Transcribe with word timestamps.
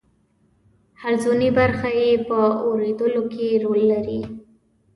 حلزوني 1.01 1.47
برخه 1.57 1.89
یې 1.99 2.09
په 2.27 2.39
اوریدلو 2.67 3.23
کې 3.33 3.47
رول 3.63 3.81
لري. 3.91 4.21